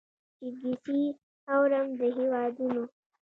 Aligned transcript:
چي 0.37 0.45
کیسې 0.83 0.99
اورم 1.51 1.87
د 1.99 2.01
هیوادونو 2.17 2.83